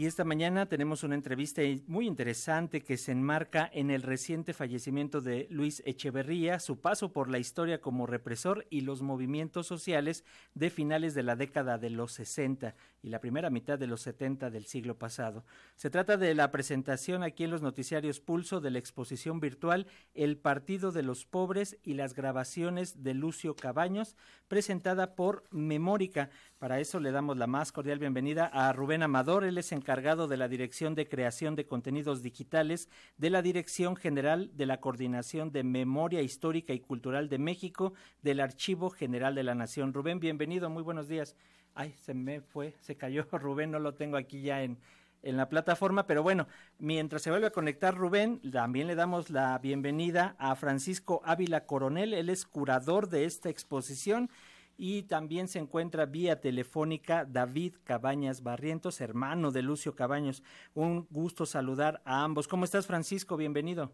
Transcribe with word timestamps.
Y 0.00 0.06
esta 0.06 0.24
mañana 0.24 0.64
tenemos 0.64 1.02
una 1.02 1.14
entrevista 1.14 1.60
muy 1.86 2.06
interesante 2.06 2.80
que 2.80 2.96
se 2.96 3.12
enmarca 3.12 3.68
en 3.70 3.90
el 3.90 4.00
reciente 4.00 4.54
fallecimiento 4.54 5.20
de 5.20 5.46
Luis 5.50 5.82
Echeverría, 5.84 6.58
su 6.58 6.80
paso 6.80 7.12
por 7.12 7.28
la 7.28 7.38
historia 7.38 7.82
como 7.82 8.06
represor 8.06 8.66
y 8.70 8.80
los 8.80 9.02
movimientos 9.02 9.66
sociales 9.66 10.24
de 10.54 10.70
finales 10.70 11.12
de 11.12 11.22
la 11.22 11.36
década 11.36 11.76
de 11.76 11.90
los 11.90 12.12
60 12.12 12.74
y 13.02 13.08
la 13.08 13.20
primera 13.20 13.50
mitad 13.50 13.78
de 13.78 13.86
los 13.86 14.02
70 14.02 14.50
del 14.50 14.66
siglo 14.66 14.98
pasado. 14.98 15.44
Se 15.76 15.90
trata 15.90 16.16
de 16.16 16.34
la 16.34 16.50
presentación 16.50 17.22
aquí 17.22 17.44
en 17.44 17.50
los 17.50 17.62
noticiarios 17.62 18.20
Pulso 18.20 18.60
de 18.60 18.70
la 18.70 18.78
exposición 18.78 19.40
virtual 19.40 19.86
El 20.14 20.36
Partido 20.36 20.92
de 20.92 21.02
los 21.02 21.24
Pobres 21.24 21.78
y 21.82 21.94
las 21.94 22.14
grabaciones 22.14 23.02
de 23.02 23.14
Lucio 23.14 23.56
Cabaños, 23.56 24.16
presentada 24.48 25.14
por 25.14 25.44
Memórica. 25.50 26.30
Para 26.58 26.80
eso 26.80 27.00
le 27.00 27.10
damos 27.10 27.36
la 27.36 27.46
más 27.46 27.72
cordial 27.72 27.98
bienvenida 27.98 28.46
a 28.46 28.72
Rubén 28.72 29.02
Amador, 29.02 29.44
él 29.44 29.58
es 29.58 29.72
encargado 29.72 30.28
de 30.28 30.36
la 30.36 30.48
Dirección 30.48 30.94
de 30.94 31.08
Creación 31.08 31.56
de 31.56 31.66
Contenidos 31.66 32.22
Digitales 32.22 32.88
de 33.16 33.30
la 33.30 33.42
Dirección 33.42 33.96
General 33.96 34.50
de 34.54 34.66
la 34.66 34.80
Coordinación 34.80 35.52
de 35.52 35.64
Memoria 35.64 36.22
Histórica 36.22 36.74
y 36.74 36.80
Cultural 36.80 37.28
de 37.28 37.38
México 37.38 37.94
del 38.22 38.40
Archivo 38.40 38.90
General 38.90 39.34
de 39.34 39.44
la 39.44 39.54
Nación. 39.54 39.94
Rubén, 39.94 40.20
bienvenido, 40.20 40.68
muy 40.68 40.82
buenos 40.82 41.08
días. 41.08 41.36
Ay, 41.80 41.94
se 42.04 42.12
me 42.12 42.42
fue, 42.42 42.74
se 42.82 42.98
cayó 42.98 43.24
Rubén, 43.32 43.70
no 43.70 43.78
lo 43.78 43.94
tengo 43.94 44.18
aquí 44.18 44.42
ya 44.42 44.62
en, 44.62 44.76
en 45.22 45.38
la 45.38 45.48
plataforma, 45.48 46.06
pero 46.06 46.22
bueno, 46.22 46.46
mientras 46.78 47.22
se 47.22 47.30
vuelve 47.30 47.46
a 47.46 47.52
conectar 47.52 47.96
Rubén, 47.96 48.38
también 48.52 48.86
le 48.86 48.94
damos 48.94 49.30
la 49.30 49.56
bienvenida 49.56 50.36
a 50.38 50.56
Francisco 50.56 51.22
Ávila 51.24 51.64
Coronel, 51.64 52.12
él 52.12 52.28
es 52.28 52.44
curador 52.44 53.08
de 53.08 53.24
esta 53.24 53.48
exposición 53.48 54.28
y 54.76 55.04
también 55.04 55.48
se 55.48 55.58
encuentra 55.58 56.04
vía 56.04 56.42
telefónica 56.42 57.24
David 57.24 57.76
Cabañas 57.82 58.42
Barrientos, 58.42 59.00
hermano 59.00 59.50
de 59.50 59.62
Lucio 59.62 59.94
Cabaños. 59.94 60.42
Un 60.74 61.06
gusto 61.08 61.46
saludar 61.46 62.02
a 62.04 62.24
ambos. 62.24 62.46
¿Cómo 62.46 62.66
estás, 62.66 62.86
Francisco? 62.86 63.38
Bienvenido. 63.38 63.90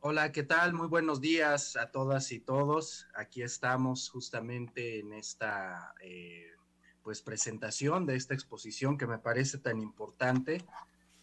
Hola, 0.00 0.32
¿qué 0.32 0.42
tal? 0.42 0.74
Muy 0.74 0.88
buenos 0.88 1.22
días 1.22 1.76
a 1.76 1.90
todas 1.90 2.30
y 2.32 2.40
todos. 2.40 3.06
Aquí 3.14 3.40
estamos 3.42 4.10
justamente 4.10 5.00
en 5.00 5.14
esta 5.14 5.94
eh, 6.02 6.50
pues 7.02 7.22
presentación 7.22 8.06
de 8.06 8.16
esta 8.16 8.34
exposición 8.34 8.98
que 8.98 9.06
me 9.06 9.18
parece 9.18 9.58
tan 9.58 9.80
importante 9.80 10.64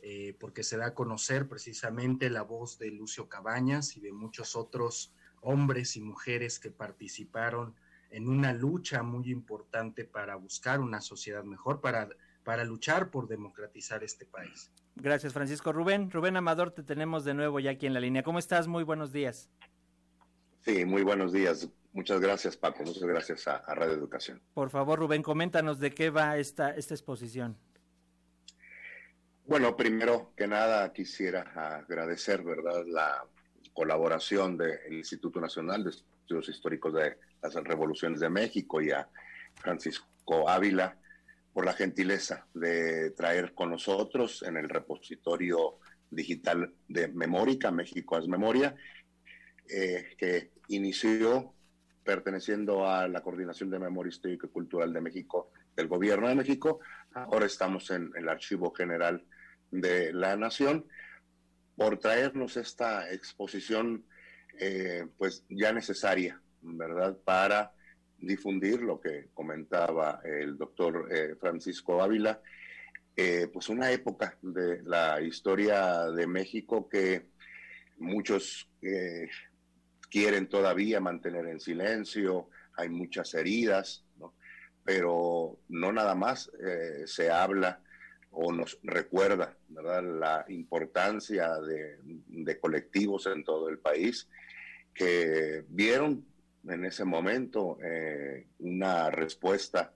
eh, 0.02 0.36
porque 0.40 0.64
se 0.64 0.78
da 0.78 0.88
a 0.88 0.94
conocer 0.94 1.48
precisamente 1.48 2.30
la 2.30 2.44
voz 2.44 2.78
de 2.78 2.92
Lucio 2.92 3.28
Cabañas 3.28 3.98
y 3.98 4.00
de 4.00 4.14
muchos 4.14 4.56
otros 4.56 5.14
hombres 5.42 5.96
y 5.96 6.02
mujeres 6.02 6.60
que 6.60 6.72
participaron 6.72 7.76
en 8.10 8.30
una 8.30 8.54
lucha 8.54 9.04
muy 9.04 9.30
importante 9.32 10.06
para 10.06 10.36
buscar 10.36 10.80
una 10.80 11.02
sociedad 11.02 11.44
mejor, 11.44 11.82
para, 11.82 12.10
para 12.44 12.64
luchar 12.64 13.12
por 13.12 13.28
democratizar 13.28 14.04
este 14.04 14.26
país. 14.26 14.72
Gracias, 14.96 15.34
Francisco. 15.34 15.74
Rubén, 15.74 16.10
Rubén 16.10 16.38
Amador, 16.38 16.72
te 16.72 16.84
tenemos 16.84 17.26
de 17.26 17.34
nuevo 17.34 17.60
ya 17.60 17.72
aquí 17.72 17.86
en 17.86 17.94
la 17.94 18.00
línea. 18.00 18.24
¿Cómo 18.24 18.40
estás? 18.40 18.68
Muy 18.68 18.84
buenos 18.84 19.12
días. 19.12 19.50
Sí, 20.62 20.86
muy 20.86 21.04
buenos 21.04 21.34
días. 21.34 21.70
Muchas 21.94 22.20
gracias, 22.22 22.58
Paco. 22.58 22.84
Muchas 22.84 23.04
gracias 23.04 23.48
a, 23.48 23.60
Radio 23.74 23.94
Educación. 23.94 24.42
Por 24.54 24.70
favor, 24.70 25.00
Rubén, 25.00 25.24
coméntanos 25.24 25.80
de 25.80 25.92
qué 25.92 26.10
va 26.10 26.38
esta, 26.38 26.76
esta 26.76 26.94
exposición. 26.94 27.58
Bueno, 29.46 29.76
primero 29.76 30.34
que 30.36 30.46
nada 30.46 30.92
quisiera 30.92 31.42
agradecer, 31.78 32.44
¿verdad?, 32.44 32.86
la 32.86 33.24
colaboración 33.74 34.58
del 34.58 34.94
Instituto 34.94 35.40
Nacional 35.40 35.84
de 35.84 35.92
Estudios 35.92 36.50
Históricos 36.50 36.94
de 36.94 37.18
las 37.42 37.54
Revoluciones 37.56 38.20
de 38.20 38.30
México 38.30 38.82
y 38.82 38.92
a 38.92 39.08
Francisco 39.56 40.50
Ávila 40.50 40.98
por 41.54 41.66
la 41.66 41.74
gentileza 41.74 42.46
de 42.54 43.12
traer 43.12 43.54
con 43.54 43.72
nosotros 43.72 44.44
en 44.44 44.58
el 44.58 44.70
repositorio 44.70 45.80
digital 46.10 46.74
de 46.88 47.08
Memórica, 47.08 47.72
México 47.72 48.18
es 48.18 48.28
Memoria, 48.28 48.76
eh, 49.70 50.16
que 50.18 50.52
inició 50.68 51.54
perteneciendo 52.08 52.88
a 52.88 53.06
la 53.10 53.20
Coordinación 53.20 53.70
de 53.70 53.80
Memoria 53.80 54.12
Histórica 54.12 54.48
y 54.48 54.50
Cultural 54.50 54.94
de 54.94 55.02
México 55.02 55.52
del 55.76 55.90
Gobierno 55.90 56.30
de 56.30 56.36
México. 56.36 56.80
Ahora 57.14 57.46
estamos 57.46 57.92
en 57.92 58.14
el 58.16 58.30
Archivo 58.30 58.74
General 58.74 59.22
de 59.72 60.14
la 60.14 60.38
Nación 60.38 60.86
por 61.76 62.00
traernos 62.00 62.56
esta 62.56 63.12
exposición 63.12 64.06
eh, 64.58 65.06
pues 65.18 65.44
ya 65.50 65.74
necesaria, 65.74 66.42
¿verdad? 66.62 67.18
Para 67.26 67.74
difundir 68.18 68.82
lo 68.82 69.02
que 69.02 69.28
comentaba 69.34 70.22
el 70.24 70.58
doctor 70.58 71.10
eh, 71.12 71.36
Francisco 71.38 72.02
Ávila, 72.02 72.42
eh, 73.18 73.50
pues 73.52 73.68
una 73.68 73.92
época 73.92 74.38
de 74.42 74.82
la 74.84 75.22
historia 75.22 76.06
de 76.06 76.26
México 76.26 76.88
que 76.88 77.26
muchos 77.98 78.70
quieren 80.10 80.48
todavía 80.48 81.00
mantener 81.00 81.48
en 81.48 81.60
silencio, 81.60 82.50
hay 82.76 82.90
muchas 82.90 83.34
heridas, 83.34 84.06
¿no? 84.18 84.34
pero 84.84 85.60
no 85.70 85.92
nada 85.92 86.16
más 86.16 86.50
se 87.06 87.30
habla 87.30 87.82
o 88.32 88.54
nos 88.54 88.80
recuerda 88.84 89.58
la 89.70 90.46
importancia 90.50 91.60
de, 91.60 91.98
de, 92.04 92.60
colectivos 92.60 93.26
en 93.28 93.44
todo 93.44 93.68
el 93.68 93.80
país 93.80 94.30
que 94.94 95.66
vieron 95.70 96.26
en 96.68 96.86
ese 96.86 97.06
momento 97.06 97.78
eh, 97.84 98.48
una 98.60 99.10
respuesta 99.10 99.94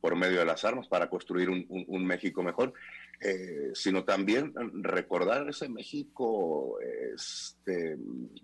por 0.00 0.16
medio 0.16 0.38
de 0.38 0.44
las 0.44 0.64
armas 0.64 0.88
para 0.88 1.10
construir 1.10 1.50
un, 1.50 1.66
un, 1.68 2.06
México 2.06 2.42
mejor, 2.42 2.72
eh, 3.20 3.70
sino 3.74 4.04
también 4.04 4.52
recordar 4.82 5.48
ese 5.48 5.68
México, 5.68 6.78
este, 7.14 7.96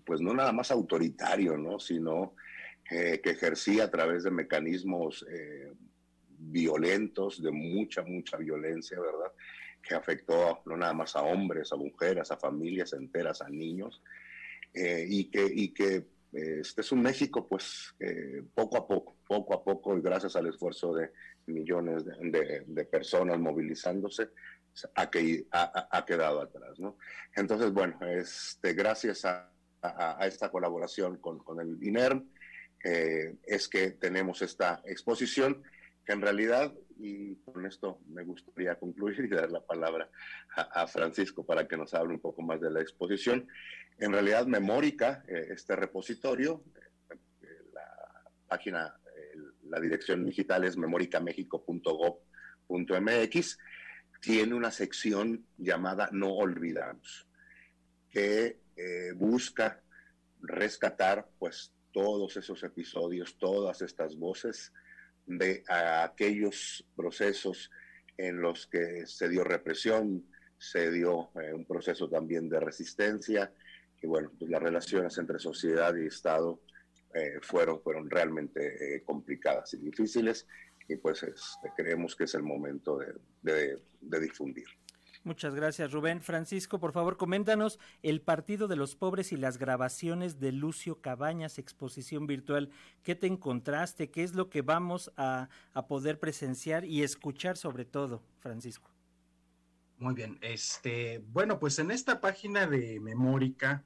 pues 0.05 0.21
no 0.21 0.33
nada 0.33 0.51
más 0.51 0.71
autoritario, 0.71 1.57
¿no? 1.57 1.79
sino 1.79 2.35
eh, 2.89 3.19
que 3.23 3.31
ejercía 3.31 3.85
a 3.85 3.91
través 3.91 4.23
de 4.23 4.31
mecanismos 4.31 5.25
violentos, 6.41 7.41
de 7.41 7.51
mucha, 7.51 8.01
mucha 8.01 8.37
violencia, 8.37 8.99
¿verdad? 8.99 9.31
Que 9.81 9.95
afectó 9.95 10.61
no 10.65 10.75
nada 10.75 10.93
más 10.93 11.15
a 11.15 11.21
hombres, 11.21 11.71
a 11.71 11.75
mujeres, 11.75 12.31
a 12.31 12.37
familias 12.37 12.93
enteras, 12.93 13.41
a 13.41 13.49
niños, 13.49 14.01
eh, 14.73 15.05
y 15.07 15.25
que, 15.25 15.45
y 15.53 15.69
que 15.69 15.95
eh, 15.95 16.07
este 16.31 16.81
es 16.81 16.91
un 16.91 17.01
México, 17.01 17.47
pues, 17.47 17.93
poco 18.53 18.77
a 18.77 18.87
poco, 18.87 19.17
poco 19.27 19.53
a 19.53 19.63
poco, 19.63 19.97
y 19.97 20.01
gracias 20.01 20.35
al 20.35 20.47
esfuerzo 20.47 20.93
de 20.93 21.11
millones 21.47 22.05
de, 22.05 22.63
de, 22.65 22.85
personas 22.85 23.39
movilizándose, 23.39 24.29
ha, 24.95 25.09
que, 25.09 25.45
ha, 25.51 25.87
ha, 25.91 26.05
quedado 26.05 26.41
atrás, 26.41 26.79
¿no? 26.79 26.97
Entonces, 27.35 27.73
bueno, 27.73 27.99
este, 28.07 28.73
gracias 28.73 29.25
a, 29.25 29.51
a 29.81 30.25
esta 30.27 30.49
colaboración 30.49 31.17
con, 31.17 31.39
con 31.39 31.59
el 31.59 31.83
INERM, 31.83 32.29
eh, 32.83 33.35
es 33.43 33.67
que 33.67 33.91
tenemos 33.91 34.41
esta 34.41 34.81
exposición 34.85 35.63
que 36.05 36.13
en 36.13 36.21
realidad, 36.21 36.73
y 36.97 37.35
con 37.37 37.65
esto 37.65 37.99
me 38.07 38.23
gustaría 38.23 38.75
concluir 38.79 39.19
y 39.19 39.27
dar 39.27 39.51
la 39.51 39.61
palabra 39.61 40.09
a, 40.55 40.87
Francisco 40.87 41.45
para 41.45 41.67
que 41.67 41.77
nos 41.77 41.93
hable 41.93 42.15
un 42.15 42.19
poco 42.19 42.41
más 42.41 42.59
de 42.59 42.71
la 42.71 42.81
exposición, 42.81 43.47
en 44.01 44.11
realidad 44.11 44.45
Memórica, 44.47 45.23
eh, 45.27 45.49
este 45.51 45.75
repositorio, 45.75 46.63
eh, 47.09 47.17
la 47.71 48.23
página, 48.47 48.99
la 49.69 49.79
dirección 49.79 50.25
digital 50.25 50.63
es 50.65 50.75
memoricamexico.gov.mx, 50.75 53.57
tiene 54.19 54.55
una 54.55 54.71
sección 54.71 55.45
llamada 55.57 56.09
No 56.11 56.33
Olvidamos, 56.33 57.27
que 58.09 58.59
eh, 58.75 59.11
busca 59.15 59.83
rescatar 60.41 61.29
pues 61.37 61.71
todos 61.91 62.35
esos 62.37 62.63
episodios, 62.63 63.37
todas 63.37 63.83
estas 63.83 64.17
voces, 64.17 64.73
de 65.27 65.63
aquellos 65.69 66.83
procesos 66.95 67.69
en 68.17 68.41
los 68.41 68.65
que 68.65 69.05
se 69.05 69.29
dio 69.29 69.43
represión, 69.43 70.25
se 70.61 70.91
dio 70.91 71.31
eh, 71.41 71.53
un 71.53 71.65
proceso 71.65 72.07
también 72.07 72.47
de 72.47 72.59
resistencia, 72.59 73.51
y 74.01 74.07
bueno, 74.07 74.31
pues 74.37 74.49
las 74.49 74.61
relaciones 74.61 75.17
entre 75.17 75.39
sociedad 75.39 75.95
y 75.95 76.07
Estado 76.07 76.61
eh, 77.13 77.39
fueron, 77.41 77.81
fueron 77.81 78.09
realmente 78.09 78.95
eh, 78.95 79.03
complicadas 79.03 79.73
y 79.73 79.77
difíciles, 79.77 80.47
y 80.87 80.95
pues 80.95 81.23
este, 81.23 81.71
creemos 81.75 82.15
que 82.15 82.23
es 82.23 82.35
el 82.35 82.43
momento 82.43 82.97
de, 82.97 83.79
de 84.01 84.19
difundir. 84.19 84.67
Muchas 85.23 85.53
gracias, 85.53 85.91
Rubén. 85.91 86.21
Francisco, 86.21 86.79
por 86.79 86.93
favor, 86.93 87.15
coméntanos 87.15 87.79
el 88.01 88.21
Partido 88.21 88.67
de 88.67 88.75
los 88.75 88.95
Pobres 88.95 89.31
y 89.31 89.37
las 89.37 89.59
grabaciones 89.59 90.39
de 90.39 90.51
Lucio 90.51 90.99
Cabañas, 90.99 91.59
exposición 91.59 92.25
virtual. 92.25 92.71
¿Qué 93.03 93.13
te 93.13 93.27
encontraste? 93.27 94.09
¿Qué 94.09 94.23
es 94.23 94.33
lo 94.33 94.49
que 94.49 94.63
vamos 94.63 95.11
a, 95.17 95.49
poder 95.87 96.19
presenciar 96.19 96.85
y 96.85 97.03
escuchar 97.03 97.55
sobre 97.57 97.85
todo, 97.85 98.23
Francisco? 98.39 98.89
Muy 99.99 100.15
bien. 100.15 100.39
Este, 100.41 101.19
bueno, 101.27 101.59
pues 101.59 101.77
en 101.77 101.91
esta 101.91 102.19
página 102.19 102.65
de 102.65 102.99
Memórica 102.99 103.83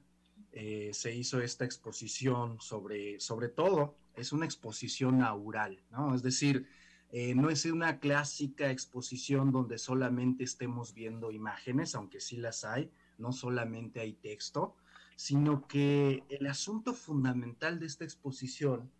eh, 0.56 0.90
se 0.94 1.14
hizo 1.14 1.40
esta 1.40 1.66
exposición 1.66 2.60
sobre, 2.60 3.20
sobre 3.20 3.50
todo, 3.50 3.94
es 4.16 4.32
una 4.32 4.46
exposición 4.46 5.22
aural, 5.22 5.84
¿no? 5.92 6.16
Es 6.16 6.24
decir, 6.24 6.66
Eh, 7.12 7.34
no 7.34 7.50
es 7.50 7.66
una 7.66 8.00
clásica 8.00 8.72
exposición 8.72 9.52
donde 9.52 9.78
solamente 9.78 10.44
estemos 10.44 10.94
viendo 10.94 11.32
imágenes, 11.32 11.96
aunque 11.96 12.20
sí 12.20 12.36
las 12.36 12.64
hay, 12.66 12.90
no 13.20 13.32
solamente 13.32 14.02
hay 14.02 14.14
texto, 14.14 14.76
sino 15.16 15.66
que 15.68 16.24
el 16.30 16.46
asunto 16.48 16.94
fundamental 16.94 17.80
de 17.80 17.86
esta 17.86 18.04
exposición 18.04 18.92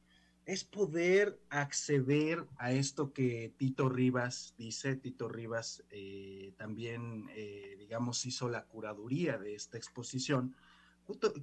es 0.46 0.64
poder 0.64 1.42
acceder 1.50 2.46
a 2.58 2.72
esto 2.72 3.12
que 3.12 3.52
Tito 3.58 3.90
Rivas 3.90 4.54
dice. 4.58 4.96
Tito 4.96 5.28
Rivas 5.28 5.84
eh, 5.90 6.54
también, 6.56 7.28
digamos, 7.80 8.26
hizo 8.26 8.48
la 8.48 8.64
curaduría 8.64 9.38
de 9.40 9.56
esta 9.56 9.78
exposición. 9.78 10.56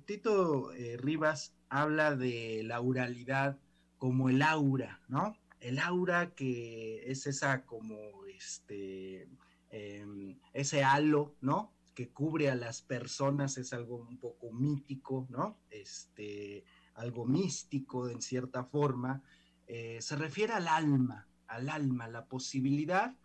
Tito 0.04 0.70
Rivas 0.98 1.54
habla 1.68 2.16
de 2.16 2.62
la 2.64 2.80
oralidad 2.80 3.58
como 4.02 4.28
el 4.28 4.42
aura, 4.42 5.00
¿no? 5.08 5.36
El 5.60 5.78
aura 5.78 6.34
que 6.34 7.08
es 7.10 7.26
esa 7.28 7.64
como 7.64 8.26
este, 8.26 9.28
em, 9.70 10.38
ese 10.52 10.82
halo, 10.82 11.36
¿no? 11.40 11.72
Que 11.94 12.10
cubre 12.10 12.50
a 12.50 12.56
las 12.56 12.82
personas, 12.82 13.58
es 13.58 13.72
algo 13.72 13.96
un 13.96 14.18
poco 14.18 14.50
mítico, 14.50 15.28
¿no? 15.30 15.60
Este, 15.70 16.64
algo 16.94 17.24
místico 17.26 18.08
en 18.08 18.20
cierta 18.20 18.64
forma. 18.64 19.22
Eh, 19.66 19.98
se 20.00 20.16
refiere 20.16 20.52
al 20.52 20.66
alma, 20.66 21.28
al 21.46 21.68
alma, 21.68 22.08
la 22.08 22.26
posibilidad 22.26 23.16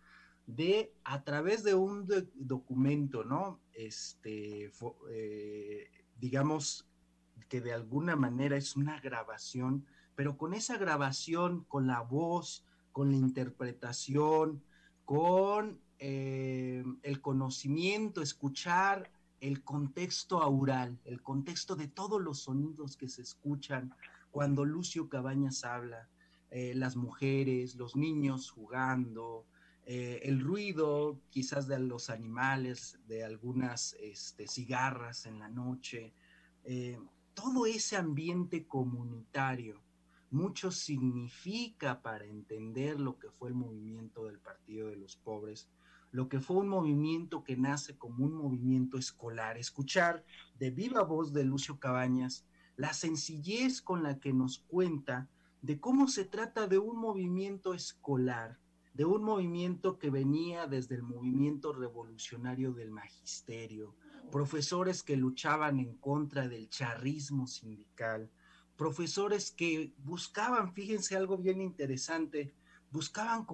de, 0.46 0.94
a 1.04 1.24
través 1.24 1.64
de 1.64 1.74
un 1.74 2.08
documento, 2.36 3.24
¿no? 3.24 3.62
Este, 3.74 4.72
eh, 5.10 5.90
digamos 6.20 6.88
que 7.50 7.62
de 7.62 7.74
alguna 7.74 8.16
manera 8.16 8.58
es 8.58 8.76
una 8.76 9.00
grabación 9.00 9.86
pero 10.18 10.36
con 10.36 10.56
esa 10.56 10.80
grabación, 10.80 11.64
con 11.66 11.86
la 11.86 12.02
voz, 12.02 12.66
con 12.92 13.12
la 13.12 13.18
interpretación, 13.18 14.64
con 15.06 15.80
eh, 16.00 16.84
el 17.04 17.22
conocimiento, 17.22 18.24
escuchar 18.24 19.12
el 19.42 19.64
contexto 19.64 20.42
aural, 20.42 21.00
el 21.06 21.22
contexto 21.22 21.76
de 21.76 21.88
todos 21.88 22.20
los 22.20 22.40
sonidos 22.40 22.98
que 22.98 23.08
se 23.08 23.22
escuchan 23.22 23.94
cuando 24.32 24.66
Lucio 24.66 25.08
Cabañas 25.08 25.64
habla, 25.64 26.10
eh, 26.50 26.74
las 26.74 26.96
mujeres, 26.96 27.76
los 27.76 27.96
niños 27.96 28.50
jugando, 28.50 29.46
eh, 29.88 30.20
el 30.24 30.42
ruido 30.42 31.20
quizás 31.32 31.68
de 31.68 31.80
los 31.80 32.12
animales, 32.12 33.00
de 33.08 33.24
algunas 33.24 33.96
este, 34.00 34.48
cigarras 34.48 35.26
en 35.26 35.40
la 35.40 35.50
noche, 35.50 36.14
todo 37.34 37.66
ese 37.66 37.96
ambiente 37.96 38.68
comunitario 38.68 39.82
mucho 40.32 40.72
significa 40.72 42.02
para 42.02 42.26
entender 42.26 43.00
lo 43.00 43.18
que 43.18 43.30
fue 43.30 43.50
el 43.50 43.56
movimiento 43.56 44.26
del 44.26 44.40
Partido 44.40 44.90
de 44.90 44.98
los 44.98 45.16
Pobres, 45.16 45.70
lo 46.12 46.28
que 46.28 46.40
fue 46.40 46.58
un 46.58 46.68
movimiento 46.68 47.44
que 47.44 47.56
nace 47.56 47.98
como 47.98 48.26
un 48.26 48.34
movimiento 48.34 48.98
escolar. 48.98 49.58
Escuchar 49.58 50.26
de 50.60 50.72
viva 50.72 51.04
voz 51.04 51.34
de 51.34 51.46
Lucio 51.46 51.80
Cabañas 51.80 52.46
la 52.76 52.94
sencillez 52.94 53.82
con 53.82 54.04
la 54.04 54.20
que 54.20 54.34
nos 54.34 54.60
cuenta 54.60 55.30
de 55.62 55.80
cómo 55.80 56.08
se 56.08 56.26
trata 56.26 56.68
de 56.68 56.78
un 56.78 56.98
movimiento 56.98 57.74
escolar, 57.74 58.60
de 58.98 59.06
un 59.06 59.24
movimiento 59.24 60.00
que 60.00 60.10
venía 60.10 60.66
desde 60.66 60.96
el 60.96 61.04
movimiento 61.04 61.72
revolucionario 61.72 62.74
del 62.74 62.90
magisterio, 62.90 63.96
profesores 64.32 65.04
que 65.04 65.16
luchaban 65.16 65.80
en 65.80 65.94
contra 65.98 66.48
del 66.48 66.68
charrismo 66.68 67.46
sindical, 67.46 68.28
profesores 68.76 69.52
que 69.52 69.94
buscaban, 70.00 70.74
fíjense 70.74 71.16
algo 71.16 71.38
bien 71.38 71.62
interesante, 71.62 72.56
buscaban 72.90 73.46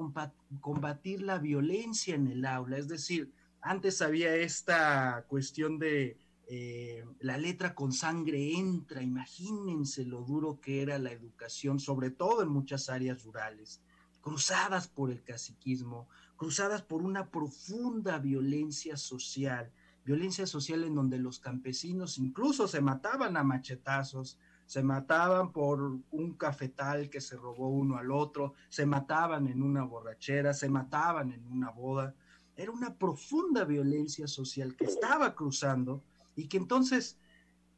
combatir 0.62 1.22
la 1.22 1.40
violencia 1.40 2.16
en 2.16 2.28
el 2.28 2.46
aula, 2.46 2.78
es 2.78 2.88
decir, 2.88 3.30
antes 3.60 4.02
había 4.02 4.34
esta 4.36 5.26
cuestión 5.28 5.78
de 5.78 6.18
eh, 6.48 7.04
la 7.20 7.38
letra 7.38 7.76
con 7.76 7.92
sangre 7.92 8.54
entra, 8.54 9.04
imagínense 9.04 10.06
lo 10.06 10.22
duro 10.22 10.62
que 10.62 10.82
era 10.82 10.98
la 11.00 11.12
educación, 11.12 11.82
sobre 11.82 12.12
todo 12.12 12.44
en 12.44 12.50
muchas 12.50 12.90
áreas 12.90 13.24
rurales, 13.24 13.82
cruzadas 14.24 14.88
por 14.88 15.12
el 15.12 15.22
caciquismo, 15.22 16.08
cruzadas 16.38 16.82
por 16.82 17.02
una 17.02 17.30
profunda 17.30 18.18
violencia 18.20 18.96
social, 18.96 19.70
violencia 20.06 20.48
social 20.48 20.86
en 20.86 20.96
donde 20.96 21.20
los 21.20 21.40
campesinos 21.40 22.18
incluso 22.18 22.68
se 22.70 22.80
mataban 22.80 23.36
a 23.36 23.44
machetazos, 23.44 24.40
se 24.66 24.82
mataban 24.82 25.52
por 25.52 26.00
un 26.12 26.34
cafetal 26.38 27.10
que 27.10 27.20
se 27.20 27.36
robó 27.36 27.68
uno 27.68 27.98
al 27.98 28.12
otro, 28.12 28.54
se 28.70 28.86
mataban 28.86 29.48
en 29.48 29.62
una 29.62 29.84
borrachera, 29.84 30.54
se 30.54 30.70
mataban 30.70 31.34
en 31.34 31.46
una 31.52 31.70
boda. 31.70 32.16
Era 32.56 32.72
una 32.72 32.96
profunda 32.96 33.66
violencia 33.66 34.26
social 34.26 34.78
que 34.78 34.86
estaba 34.86 35.36
cruzando 35.36 36.02
y 36.36 36.48
que 36.48 36.58
entonces 36.58 37.18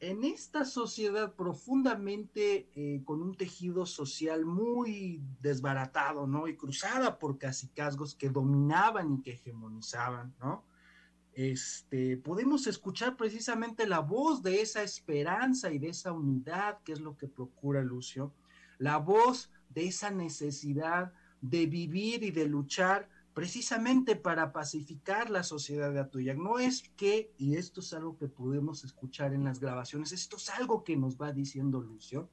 en 0.10 0.24
esta 0.24 0.66
sociedad 0.66 1.34
profundamente 1.36 2.70
eh, 2.76 3.02
con 3.06 3.22
un 3.22 3.36
tejido 3.36 3.86
social 3.86 4.46
muy 4.46 5.22
desbaratado, 5.42 6.28
¿no? 6.28 6.48
Y 6.48 6.56
cruzada 6.56 7.20
por 7.20 7.38
casicazgos 7.38 8.16
que 8.16 8.30
dominaban 8.30 9.14
y 9.14 9.22
que 9.22 9.32
hegemonizaban, 9.32 10.36
¿no? 10.40 10.64
este, 11.36 12.16
podemos 12.16 12.66
escuchar 12.66 13.18
precisamente 13.18 13.86
la 13.86 14.00
voz 14.00 14.42
de 14.42 14.62
esa 14.62 14.82
esperanza 14.82 15.72
y 15.72 15.80
de 15.80 15.90
esa 15.90 16.14
unidad, 16.14 16.82
que 16.84 16.94
es 16.94 17.02
lo 17.02 17.18
que 17.18 17.28
procura 17.28 17.84
Lucio, 17.84 18.34
la 18.78 18.98
voz 18.98 19.52
de 19.70 19.86
esa 19.86 20.12
necesidad 20.12 21.12
de 21.42 21.66
vivir 21.66 22.24
y 22.24 22.32
de 22.32 22.48
luchar 22.48 23.10
precisamente 23.36 24.16
para 24.16 24.54
pacificar 24.54 25.30
la 25.30 25.44
sociedad 25.44 25.92
de 25.92 26.00
Atoyac. 26.00 26.38
No 26.38 26.58
es 26.58 26.90
que, 26.96 27.34
y 27.38 27.58
esto 27.58 27.82
es 27.82 27.94
algo 27.94 28.18
que 28.18 28.30
podemos 28.30 28.86
escuchar 28.86 29.34
en 29.34 29.44
las 29.44 29.60
grabaciones, 29.60 30.14
esto 30.14 30.38
es 30.38 30.50
algo 30.50 30.86
que 30.86 30.96
nos 30.96 31.22
va 31.22 31.34
diciendo 31.34 31.82
Lucio, 31.82 32.30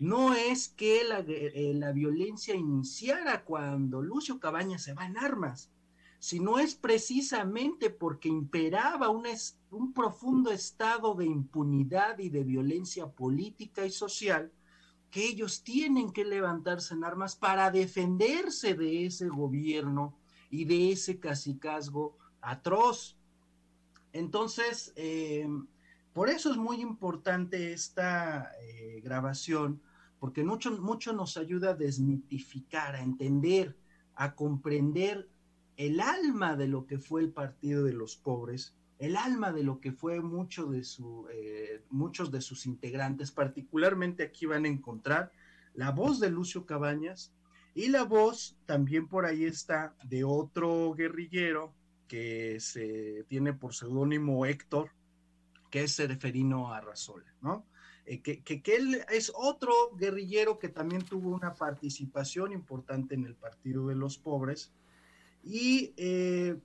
no 0.00 0.34
es 0.34 0.68
que 0.68 1.04
la, 1.04 1.20
eh, 1.20 1.72
la 1.76 1.92
violencia 1.92 2.52
iniciara 2.56 3.44
cuando 3.44 4.02
Lucio 4.02 4.40
Cabaña 4.40 4.76
se 4.76 4.92
va 4.92 5.06
en 5.06 5.16
armas, 5.16 5.70
sino 6.18 6.58
es 6.58 6.74
precisamente 6.74 7.90
porque 7.90 8.28
imperaba 8.28 9.10
un, 9.10 9.28
un 9.70 9.92
profundo 9.92 10.50
estado 10.50 11.14
de 11.14 11.26
impunidad 11.26 12.18
y 12.18 12.28
de 12.28 12.42
violencia 12.42 13.06
política 13.06 13.86
y 13.86 13.90
social 13.92 14.50
que 15.12 15.24
ellos 15.24 15.62
tienen 15.62 16.10
que 16.10 16.24
levantarse 16.24 16.92
en 16.92 17.04
armas 17.04 17.36
para 17.36 17.70
defenderse 17.70 18.74
de 18.74 19.06
ese 19.06 19.28
gobierno 19.28 20.18
y 20.54 20.64
de 20.66 20.92
ese 20.92 21.18
cacicazgo 21.18 22.16
atroz. 22.40 23.16
Entonces, 24.12 24.92
eh, 24.94 25.48
por 26.12 26.28
eso 26.28 26.52
es 26.52 26.56
muy 26.56 26.80
importante 26.80 27.72
esta 27.72 28.52
eh, 28.62 29.00
grabación, 29.02 29.82
porque 30.20 30.44
mucho, 30.44 30.70
mucho 30.80 31.12
nos 31.12 31.36
ayuda 31.36 31.70
a 31.70 31.74
desmitificar, 31.74 32.94
a 32.94 33.02
entender, 33.02 33.76
a 34.14 34.36
comprender 34.36 35.28
el 35.76 35.98
alma 35.98 36.54
de 36.54 36.68
lo 36.68 36.86
que 36.86 36.98
fue 37.00 37.22
el 37.22 37.32
Partido 37.32 37.82
de 37.82 37.92
los 37.92 38.14
Pobres, 38.16 38.76
el 39.00 39.16
alma 39.16 39.52
de 39.52 39.64
lo 39.64 39.80
que 39.80 39.90
fue 39.90 40.20
mucho 40.20 40.66
de 40.66 40.84
su, 40.84 41.26
eh, 41.32 41.82
muchos 41.90 42.30
de 42.30 42.40
sus 42.40 42.64
integrantes, 42.64 43.32
particularmente 43.32 44.22
aquí 44.22 44.46
van 44.46 44.66
a 44.66 44.68
encontrar 44.68 45.32
la 45.74 45.90
voz 45.90 46.20
de 46.20 46.30
Lucio 46.30 46.64
Cabañas 46.64 47.32
y 47.74 47.88
la 47.88 48.04
voz 48.04 48.56
también 48.66 49.08
por 49.08 49.26
ahí 49.26 49.44
está 49.44 49.94
de 50.04 50.24
otro 50.24 50.94
guerrillero 50.94 51.74
que 52.08 52.60
se 52.60 53.24
tiene 53.28 53.52
por 53.52 53.74
seudónimo 53.74 54.46
Héctor, 54.46 54.90
que 55.70 55.82
es 55.84 55.92
Sereferino 55.92 56.72
Arrazola, 56.72 57.34
¿no? 57.40 57.66
Eh, 58.06 58.20
que, 58.20 58.42
que, 58.42 58.62
que, 58.62 58.76
él 58.76 59.00
es 59.10 59.32
otro 59.34 59.72
guerrillero 59.96 60.58
que 60.58 60.68
también 60.68 61.02
tuvo 61.02 61.30
una 61.30 61.54
participación 61.54 62.52
importante 62.52 63.14
en 63.14 63.24
el 63.24 63.34
Partido 63.34 63.88
de 63.88 63.94
los 63.94 64.18
Pobres, 64.18 64.72
y 65.42 65.92
eh, 65.96 66.56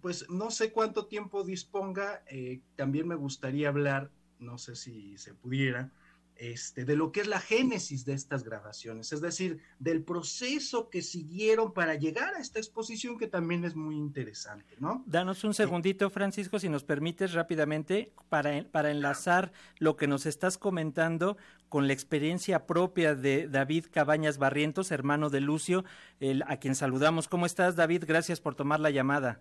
pues 0.00 0.28
no 0.30 0.50
sé 0.50 0.72
cuánto 0.72 1.06
tiempo 1.06 1.44
disponga, 1.44 2.22
eh, 2.26 2.60
también 2.76 3.06
me 3.06 3.14
gustaría 3.14 3.68
hablar, 3.68 4.10
no 4.38 4.58
sé 4.58 4.76
si 4.76 5.16
se 5.18 5.34
pudiera, 5.34 5.90
este, 6.36 6.84
de 6.84 6.96
lo 6.96 7.12
que 7.12 7.20
es 7.20 7.28
la 7.28 7.40
génesis 7.40 8.04
de 8.04 8.14
estas 8.14 8.42
grabaciones, 8.42 9.12
es 9.12 9.20
decir, 9.20 9.60
del 9.78 10.02
proceso 10.02 10.90
que 10.90 11.02
siguieron 11.02 11.72
para 11.72 11.94
llegar 11.94 12.34
a 12.34 12.40
esta 12.40 12.58
exposición 12.58 13.18
que 13.18 13.26
también 13.26 13.64
es 13.64 13.76
muy 13.76 13.96
interesante, 13.96 14.74
¿no? 14.80 15.04
Danos 15.06 15.44
un 15.44 15.54
segundito, 15.54 16.10
Francisco, 16.10 16.58
si 16.58 16.68
nos 16.68 16.84
permites 16.84 17.32
rápidamente, 17.32 18.12
para, 18.28 18.64
para 18.70 18.90
enlazar 18.90 19.52
lo 19.78 19.96
que 19.96 20.06
nos 20.06 20.26
estás 20.26 20.58
comentando 20.58 21.36
con 21.68 21.86
la 21.86 21.92
experiencia 21.92 22.66
propia 22.66 23.14
de 23.14 23.48
David 23.48 23.86
Cabañas 23.90 24.38
Barrientos, 24.38 24.90
hermano 24.90 25.30
de 25.30 25.40
Lucio, 25.40 25.84
el, 26.20 26.42
a 26.46 26.58
quien 26.58 26.74
saludamos. 26.74 27.28
¿Cómo 27.28 27.46
estás, 27.46 27.76
David? 27.76 28.04
Gracias 28.06 28.40
por 28.40 28.54
tomar 28.54 28.80
la 28.80 28.90
llamada. 28.90 29.40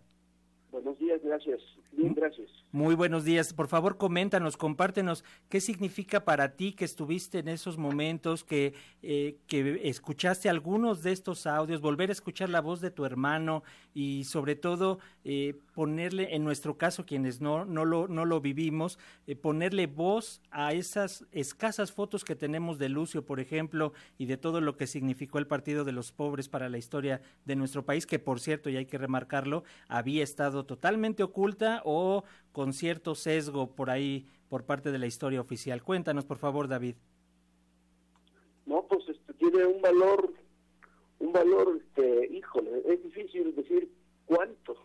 Buenos 0.72 0.98
días, 1.00 1.22
gracias. 1.24 1.62
Bien, 1.92 2.14
gracias. 2.14 2.50
Muy 2.74 2.96
buenos 2.96 3.24
días. 3.24 3.54
Por 3.54 3.68
favor, 3.68 3.98
coméntanos, 4.00 4.58
compártenos 4.58 5.24
qué 5.48 5.62
significa 5.62 6.26
para 6.26 6.56
ti 6.56 6.74
que 6.74 6.86
estuviste 6.86 7.38
en 7.38 7.48
esos 7.48 7.78
momentos, 7.78 8.44
que, 8.44 8.74
eh, 9.04 9.38
que 9.46 9.88
escuchaste 9.88 10.50
algunos 10.50 11.04
de 11.04 11.12
estos 11.12 11.46
audios, 11.46 11.82
volver 11.82 12.10
a 12.10 12.14
escuchar 12.14 12.50
la 12.50 12.62
voz 12.62 12.82
de 12.82 12.90
tu 12.90 13.06
hermano 13.06 13.62
y 13.94 14.24
sobre 14.24 14.56
todo 14.56 14.98
eh, 15.24 15.54
ponerle, 15.74 16.36
en 16.36 16.44
nuestro 16.44 16.78
caso, 16.78 17.06
quienes 17.06 17.42
no, 17.42 17.66
no, 17.66 17.84
lo, 17.84 18.08
no 18.08 18.26
lo 18.26 18.40
vivimos, 18.40 19.00
eh, 19.28 19.36
ponerle 19.36 19.88
voz 19.88 20.42
a 20.52 20.74
esas 20.74 21.26
escasas 21.32 21.92
fotos 21.92 22.24
que 22.24 22.36
tenemos 22.36 22.78
de 22.78 22.90
Lucio, 22.90 23.26
por 23.26 23.40
ejemplo, 23.40 23.94
y 24.18 24.26
de 24.26 24.38
todo 24.38 24.62
lo 24.62 24.78
que 24.78 24.88
significó 24.88 25.40
el 25.40 25.48
Partido 25.48 25.84
de 25.84 25.92
los 25.92 26.12
Pobres 26.12 26.48
para 26.48 26.70
la 26.70 26.78
historia 26.78 27.22
de 27.46 27.56
nuestro 27.56 27.84
país, 27.84 28.06
que 28.06 28.20
por 28.20 28.40
cierto, 28.40 28.70
y 28.70 28.78
hay 28.78 28.86
que 28.86 28.98
remarcarlo, 28.98 29.64
había 29.88 30.24
estado 30.24 30.66
totalmente 30.66 31.24
oculta 31.24 31.82
o 31.86 32.24
con 32.52 32.74
cierto 32.74 33.16
sesgo 33.16 33.76
por 33.76 33.90
ahí 33.90 34.28
por 34.50 34.66
parte 34.66 34.92
de 34.92 35.00
la 35.00 35.08
historia 35.08 35.42
oficial. 35.42 35.82
Cuéntanos, 35.82 36.26
por 36.26 36.38
favor, 36.38 36.68
David. 36.68 36.96
No, 38.66 38.86
pues 38.88 39.04
este, 39.10 39.34
tiene 39.34 39.66
un 39.66 39.82
valor, 39.82 40.32
un 41.20 41.34
valor, 41.34 41.82
este, 41.84 42.28
híjole, 42.34 42.84
es 42.88 43.04
difícil 43.04 43.56
decir 43.56 43.90
cuánto. 44.26 44.78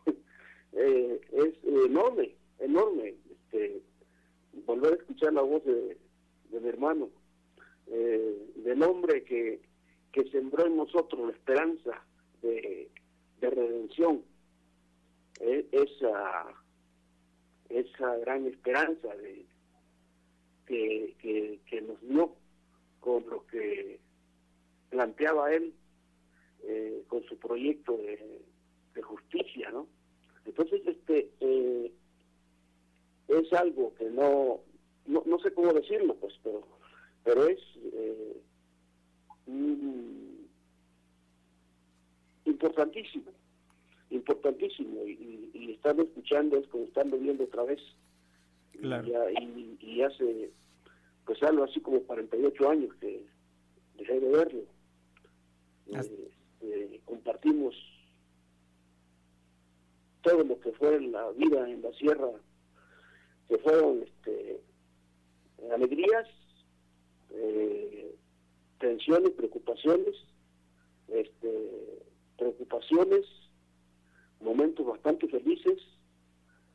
Eh, 0.78 1.20
es 1.32 1.54
enorme, 1.64 2.34
enorme. 2.58 3.14
Este, 3.30 3.82
volver 4.66 4.92
a 4.92 4.96
escuchar 4.96 5.32
la 5.32 5.42
voz 5.42 5.64
de, 5.64 5.96
de 6.50 6.60
mi 6.60 6.68
hermano, 6.68 7.10
eh, 7.86 8.52
del 8.56 8.82
hombre 8.82 9.24
que, 9.24 9.60
que 10.12 10.30
sembró 10.30 10.66
en 10.66 10.76
nosotros 10.76 11.26
la 11.26 11.32
esperanza 11.32 12.04
de, 12.42 12.90
de 13.40 13.50
redención. 13.50 14.22
Eh, 15.40 15.66
esa 15.70 16.46
esa 17.68 18.16
gran 18.18 18.46
esperanza 18.46 19.14
de 19.16 19.44
que, 20.66 21.60
que, 21.66 21.80
nos 21.82 22.00
dio 22.02 22.34
con 23.00 23.28
lo 23.28 23.46
que 23.46 24.00
planteaba 24.90 25.52
él 25.52 25.72
eh, 26.64 27.04
con 27.08 27.22
su 27.24 27.38
proyecto 27.38 27.96
de. 27.96 28.37
Entonces, 30.58 30.88
este 30.88 31.30
eh, 31.38 31.92
es 33.28 33.52
algo 33.52 33.94
que 33.94 34.10
no, 34.10 34.58
no, 35.06 35.38
sé 35.38 35.52
cómo 35.52 35.72
decirlo, 35.72 36.16
pues, 36.16 36.34
pero 36.42 36.66
pero 37.22 37.46
es 37.46 37.60
eh, 37.92 38.42
importantísimo 42.44 43.30
importantísimo 44.10 45.04
y, 45.06 45.50
y, 45.52 45.72
estarlo 45.72 46.02
escuchando 46.02 46.56
es 46.56 46.66
como 46.68 46.84
estarlo 46.84 47.18
viendo 47.18 47.44
otra 47.44 47.62
vez. 47.62 47.80
Y, 48.72 49.76
y, 49.80 50.02
hace 50.02 50.50
pues 51.26 51.42
algo 51.42 51.64
así 51.64 51.78
como 51.80 52.00
48 52.04 52.70
años 52.70 52.94
que 52.94 53.22
dejé 53.98 54.18
de 54.18 54.28
verlo. 54.28 54.62
Eh, 55.92 56.30
eh, 56.62 57.00
compartimos 57.04 57.74
todo 60.22 60.44
lo 60.44 60.60
que 60.60 60.72
fue 60.72 61.00
la 61.00 61.30
vida 61.32 61.68
en 61.68 61.82
la 61.82 61.92
sierra, 61.92 62.30
que 63.48 63.58
fueron 63.58 64.02
este, 64.02 64.60
alegrías, 65.72 66.28
eh, 67.30 68.14
tensiones, 68.78 69.30
preocupaciones, 69.32 70.14
este, 71.08 72.02
preocupaciones, 72.36 73.24
momentos 74.40 74.86
bastante 74.86 75.28
felices. 75.28 75.78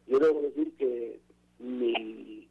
Yo 0.08 0.20
debo 0.20 0.42
decir 0.42 0.76
que 0.78 1.20
mi, 1.60 2.48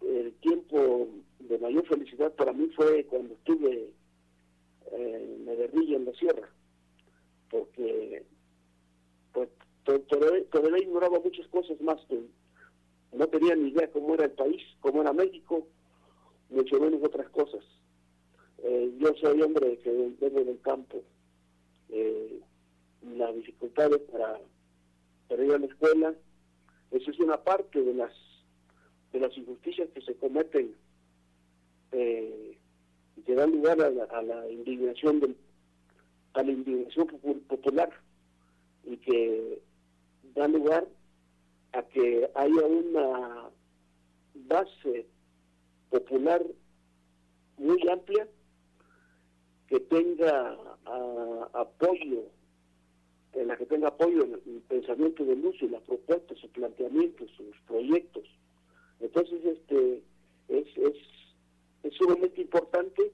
el 0.00 0.32
tiempo 0.40 1.08
de 1.38 1.58
mayor 1.58 1.86
felicidad 1.86 2.32
para 2.34 2.52
mí 2.52 2.68
fue 2.74 3.04
cuando 3.04 3.34
estuve 3.34 3.90
en 4.92 5.44
Medellín, 5.44 5.94
en 5.94 6.04
la 6.06 6.12
sierra, 6.14 6.48
porque 7.50 8.24
pues 9.32 9.48
todavía 10.50 10.78
ignoraba 10.78 11.20
muchas 11.20 11.46
cosas 11.48 11.80
más. 11.80 12.00
no 13.12 13.26
tenía 13.28 13.56
ni 13.56 13.70
idea 13.70 13.90
cómo 13.90 14.14
era 14.14 14.24
el 14.24 14.32
país, 14.32 14.62
cómo 14.80 15.00
era 15.00 15.12
México, 15.12 15.66
mucho 16.50 16.78
menos 16.78 17.02
otras 17.02 17.28
cosas. 17.30 17.64
Eh, 18.62 18.92
yo 18.98 19.14
soy 19.20 19.40
hombre 19.42 19.78
que 19.78 19.90
vengo 20.20 20.44
del 20.44 20.60
campo. 20.60 21.02
Eh, 21.90 22.40
las 23.16 23.34
dificultades 23.34 24.00
para, 24.10 24.40
ir 25.42 25.52
a 25.52 25.58
la 25.58 25.66
escuela. 25.66 26.14
Eso 26.90 27.10
es 27.10 27.18
una 27.20 27.42
parte 27.42 27.82
de 27.82 27.94
las 27.94 28.12
de 29.12 29.20
las 29.20 29.34
injusticias 29.38 29.88
que 29.94 30.02
se 30.02 30.14
cometen 30.16 30.74
eh, 31.92 32.58
y 33.16 33.22
que 33.22 33.34
dan 33.34 33.52
lugar 33.52 33.80
a 33.80 34.22
la, 34.22 34.50
indignación 34.50 35.20
del, 35.20 35.34
a 36.34 36.42
la 36.42 36.52
indignación 36.52 37.06
popular 37.48 37.88
y 38.84 38.98
que 38.98 39.62
dan 40.38 40.52
lugar 40.52 40.86
a 41.72 41.82
que 41.82 42.30
haya 42.34 42.66
una 42.66 43.50
base 44.34 45.06
popular 45.90 46.42
muy 47.56 47.88
amplia 47.88 48.28
que 49.66 49.80
tenga 49.80 50.56
ah, 50.86 51.48
apoyo 51.52 52.22
en 53.34 53.48
la 53.48 53.56
que 53.56 53.66
tenga 53.66 53.88
apoyo 53.88 54.24
el 54.24 54.62
pensamiento 54.68 55.24
de 55.24 55.36
Lucio, 55.36 55.68
las 55.68 55.82
propuestas, 55.82 56.38
sus 56.38 56.50
planteamientos, 56.50 57.30
sus 57.36 57.54
proyectos. 57.66 58.24
Entonces, 59.00 59.44
este 59.44 60.02
es, 60.48 60.66
es, 60.76 60.96
es 61.82 61.94
sumamente 61.94 62.40
importante 62.40 63.12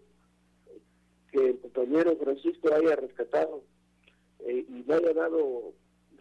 que 1.33 1.51
el 1.51 1.59
compañero 1.59 2.17
Francisco 2.17 2.73
haya 2.73 2.97
rescatado 2.97 3.65
eh, 4.41 4.65
y 4.69 4.85
le 4.85 4.95
haya 4.95 5.13
dado 5.13 5.75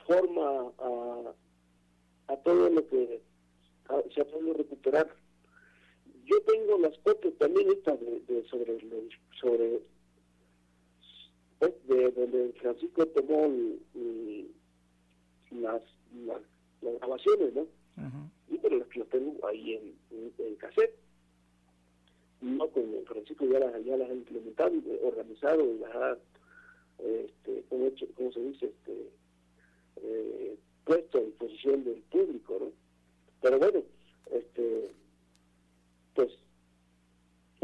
forma 0.05 0.71
a, 0.79 1.33
a 2.27 2.37
todo 2.37 2.69
lo 2.69 2.87
que 2.87 3.21
se 4.13 4.21
ha 4.21 4.25
podido 4.25 4.53
recuperar. 4.53 5.07
Yo 6.25 6.41
tengo 6.43 6.77
las 6.77 6.97
copias 6.99 7.33
también 7.37 7.69
estas 7.69 7.99
de, 7.99 8.45
sobre, 8.49 8.79
sobre 9.39 9.81
de 11.87 12.11
donde 12.11 12.53
Francisco 12.59 13.05
tomó 13.07 13.49
las, 15.51 15.81
las, 16.25 16.41
grabaciones, 16.81 17.53
¿no? 17.53 17.67
Y 18.49 18.57
pero 18.57 18.77
las 18.77 18.87
que 18.89 18.99
lo 18.99 19.05
tengo 19.05 19.47
ahí 19.47 19.73
en, 19.75 20.33
en, 20.37 20.55
cassette. 20.55 20.95
No, 22.41 22.67
con 22.67 22.83
Francisco 23.05 23.45
ya 23.45 23.59
las, 23.59 23.85
ya 23.85 23.95
las 23.95 24.09
ha 24.09 24.13
implementado, 24.13 24.73
organizado 25.03 25.63
y 25.63 25.79
las 25.79 25.95
ha, 25.95 26.17
este, 26.99 27.63
como, 27.69 27.85
hecho, 27.85 28.05
como 28.15 28.31
se 28.33 28.41
dice, 28.41 28.65
este, 28.65 29.09
eh, 30.01 30.55
puesto 30.85 31.17
a 31.17 31.21
disposición 31.21 31.83
del 31.83 32.01
público, 32.03 32.57
¿no? 32.59 32.71
Pero 33.41 33.59
bueno, 33.59 33.83
este, 34.31 34.91
pues 36.15 36.31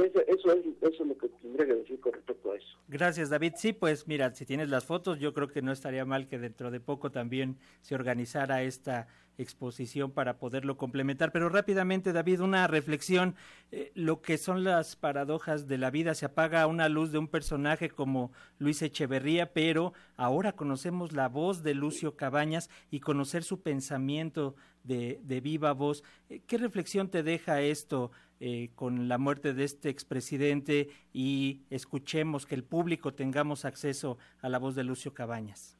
eso, 0.03 0.19
eso, 0.27 0.51
es, 0.53 0.65
eso 0.81 1.03
es 1.03 1.07
lo 1.07 1.17
que 1.17 1.29
tendría 1.29 1.65
que 1.67 1.75
decir 1.75 1.99
con 1.99 2.13
respecto 2.13 2.51
a 2.51 2.55
eso. 2.55 2.77
Gracias, 2.87 3.29
David. 3.29 3.53
Sí, 3.55 3.73
pues 3.73 4.07
mira, 4.07 4.33
si 4.33 4.45
tienes 4.45 4.69
las 4.69 4.85
fotos, 4.85 5.19
yo 5.19 5.33
creo 5.33 5.47
que 5.47 5.61
no 5.61 5.71
estaría 5.71 6.05
mal 6.05 6.27
que 6.27 6.39
dentro 6.39 6.71
de 6.71 6.79
poco 6.79 7.11
también 7.11 7.57
se 7.81 7.95
organizara 7.95 8.63
esta 8.63 9.07
exposición 9.41 10.11
para 10.11 10.37
poderlo 10.37 10.77
complementar. 10.77 11.31
Pero 11.31 11.49
rápidamente, 11.49 12.13
David, 12.13 12.41
una 12.41 12.67
reflexión. 12.67 13.35
Eh, 13.71 13.91
lo 13.95 14.21
que 14.21 14.37
son 14.37 14.63
las 14.63 14.95
paradojas 14.95 15.67
de 15.67 15.77
la 15.77 15.91
vida, 15.91 16.13
se 16.13 16.25
apaga 16.25 16.67
una 16.67 16.89
luz 16.89 17.11
de 17.11 17.19
un 17.19 17.27
personaje 17.27 17.89
como 17.89 18.31
Luis 18.57 18.81
Echeverría, 18.81 19.53
pero 19.53 19.93
ahora 20.17 20.53
conocemos 20.53 21.13
la 21.13 21.29
voz 21.29 21.63
de 21.63 21.73
Lucio 21.73 22.15
Cabañas 22.15 22.69
y 22.91 22.99
conocer 22.99 23.43
su 23.43 23.61
pensamiento 23.61 24.55
de, 24.83 25.41
viva 25.41 25.73
voz. 25.73 26.03
Eh, 26.29 26.41
¿Qué 26.45 26.57
reflexión 26.57 27.09
te 27.09 27.23
deja 27.23 27.61
esto? 27.61 28.11
Eh, 28.41 28.69
con 28.73 29.09
la 29.09 29.17
muerte 29.17 29.53
de 29.53 29.65
este 29.65 29.89
expresidente 29.89 30.87
y 31.11 31.63
escuchemos 31.69 32.45
que 32.45 32.55
el 32.55 32.63
público 32.63 33.13
tengamos 33.13 33.65
acceso 33.65 34.17
a 34.41 34.47
la 34.47 34.59
voz 34.59 34.75
de 34.75 34.85
Lucio 34.85 35.13
Cabañas? 35.13 35.77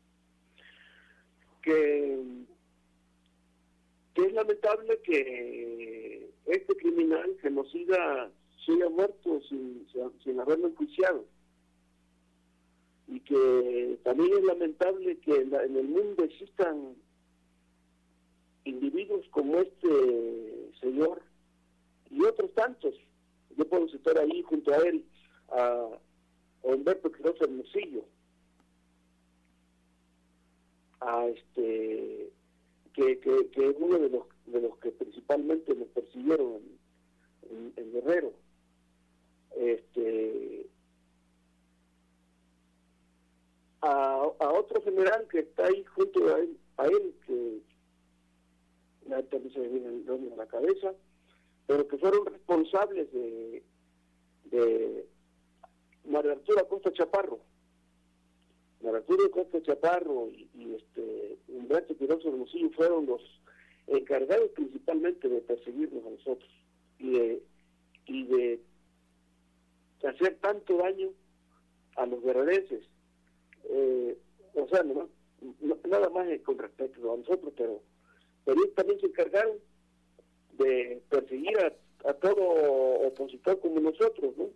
Que, 1.62 2.20
es 4.16 4.34
lamentable 4.34 5.00
que 5.06 6.32
este 6.48 6.76
criminal 6.76 7.38
genocida 7.42 8.30
siga 8.66 8.90
muerto 8.90 9.40
sin, 9.48 9.88
sin 10.22 10.38
haberlo 10.42 10.68
enjuiciado 10.68 11.24
y 13.08 13.22
que 13.22 14.00
también 14.04 14.34
es 14.34 14.44
lamentable 14.44 15.18
que 15.20 15.34
en, 15.34 15.56
en 15.56 15.78
el 15.78 15.88
mundo 15.88 16.26
existan 16.26 16.94
individuos 18.66 19.26
como 19.30 19.62
este 19.62 20.72
señor 20.82 21.29
y 22.10 22.24
otros 22.24 22.54
tantos. 22.54 22.96
Yo 23.58 23.68
puedo 23.68 23.88
citar 23.90 24.18
ahí 24.18 24.42
junto 24.44 24.74
a 24.74 24.78
él 24.78 25.06
a, 25.50 25.90
Humberto 26.62 27.12
Quiroz 27.12 27.40
Hermosillo, 27.40 28.04
a 31.00 31.28
este 31.28 32.32
que, 32.94 33.20
que, 33.20 33.76
uno 33.80 33.98
de 33.98 34.10
los, 34.10 34.24
de 34.46 34.62
los 34.62 34.78
que 34.80 34.92
principalmente 34.92 35.74
me 35.74 35.86
persiguieron 35.86 36.62
en, 37.50 37.92
Guerrero. 37.94 38.34
Este, 39.56 40.68
a, 43.82 44.26
otro 44.38 44.82
general 44.82 45.28
que 45.30 45.40
está 45.40 45.66
ahí 45.66 45.84
junto 45.86 46.28
a 46.28 46.40
él, 46.40 46.58
a 46.78 46.86
él 46.88 47.16
que 47.26 47.62
también 49.30 49.54
se 49.54 49.60
me 49.60 49.68
viene 49.70 49.88
el 49.88 50.06
nombre 50.06 50.34
a 50.34 50.38
la 50.38 50.48
cabeza, 50.48 50.94
pero 51.70 51.88
que 51.88 52.00
fueron 52.00 52.26
responsables 52.26 53.14
de, 53.14 53.62
de 54.46 55.06
María 56.04 56.32
Arturo 56.32 56.62
Acosta 56.62 56.92
Chaparro. 56.92 57.38
María 58.82 58.98
Arturo 58.98 59.28
Acosta 59.28 59.62
Chaparro 59.62 60.30
y, 60.32 60.50
y 60.56 60.74
este 60.74 61.38
Humberto 61.48 61.94
Piroso 61.96 62.30
Hermosillo 62.30 62.72
fueron 62.72 63.06
los 63.06 63.22
encargados 63.86 64.50
principalmente 64.56 65.30
de 65.30 65.42
perseguirnos 65.42 66.04
a 66.08 66.10
nosotros 66.10 66.50
y 66.98 67.12
de, 67.12 67.44
y 68.08 68.24
de 68.24 68.62
hacer 70.10 70.40
tanto 70.42 70.76
daño 70.76 71.12
a 71.98 72.08
los 72.08 72.20
guerrerenses. 72.24 72.84
Eh, 73.66 74.18
o 74.56 74.68
sea, 74.70 74.82
no, 74.82 75.08
nada 75.88 76.10
más 76.10 76.28
con 76.44 76.58
respecto 76.58 77.14
a 77.14 77.18
nosotros, 77.18 77.54
pero, 77.56 77.84
pero 78.44 78.60
ellos 78.60 78.74
también 78.74 79.00
se 79.00 79.06
encargaron 79.06 79.60
de 80.60 81.02
perseguir 81.10 81.58
a, 82.06 82.14
todo 82.14 82.44
opositor 83.08 83.60
como 83.60 83.80
nosotros, 83.80 84.38
¿no? 84.38 84.50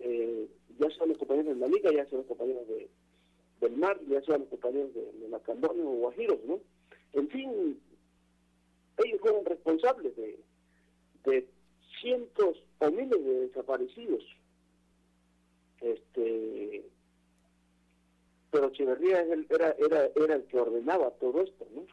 Eh, 0.00 0.48
ya 0.78 0.90
sean 0.90 1.10
los 1.10 1.18
compañeros 1.18 1.54
de 1.54 1.60
la 1.60 1.68
Liga, 1.68 1.90
ya 1.92 2.06
sean 2.06 2.18
los 2.18 2.26
compañeros 2.26 2.66
de, 2.68 2.88
del 3.60 3.76
mar, 3.76 3.98
ya 4.08 4.22
sean 4.22 4.40
los 4.40 4.48
compañeros 4.48 4.94
de, 4.94 5.12
de 5.12 5.28
la 5.28 5.38
o 5.38 5.72
Guajiros, 5.74 6.38
¿no? 6.44 6.60
En 7.12 7.28
fin, 7.28 7.80
ellos 9.04 9.20
fueron 9.20 9.44
responsables 9.44 10.16
de, 10.16 10.38
de 11.24 11.48
cientos 12.00 12.62
o 12.78 12.90
miles 12.90 13.24
de 13.24 13.40
desaparecidos. 13.46 14.24
Este, 15.80 16.84
pero 18.50 18.68
Echeverría 18.68 19.22
era, 19.22 19.76
era, 19.78 20.08
era 20.14 20.34
el 20.34 20.44
que 20.44 20.58
ordenaba 20.58 21.10
todo 21.12 21.42
esto, 21.42 21.66
¿no? 21.74 21.86